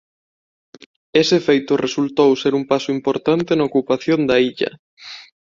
Ese 1.21 1.37
feito 1.47 1.81
resultou 1.85 2.29
ser 2.41 2.53
un 2.59 2.63
paso 2.71 2.89
importante 2.97 3.51
na 3.55 3.67
ocupación 3.69 4.19
da 4.29 4.37
illa. 4.49 4.71